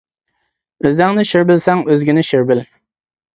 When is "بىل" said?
2.53-2.65